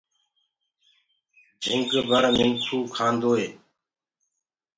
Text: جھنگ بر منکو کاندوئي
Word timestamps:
جھنگ 1.63 1.91
بر 2.07 2.23
منکو 2.37 2.79
کاندوئي 2.95 3.47